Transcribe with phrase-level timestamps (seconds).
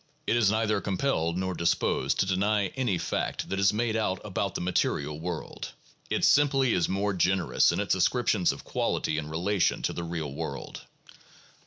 [0.25, 4.55] It is neither compelled nor disposed to deny any fact that is made out about
[4.55, 5.73] the material world;
[6.09, 10.33] it simply is more generous in its ascriptions of quality and relation to the real
[10.33, 10.81] world.